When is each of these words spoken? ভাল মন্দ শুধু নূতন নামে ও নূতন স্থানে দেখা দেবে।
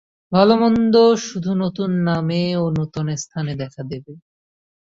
ভাল 0.31 0.49
মন্দ 0.61 0.95
শুধু 1.25 1.51
নূতন 1.53 1.91
নামে 2.07 2.43
ও 2.55 2.63
নূতন 2.69 3.07
স্থানে 3.15 3.53
দেখা 3.55 3.81
দেবে। 3.83 4.13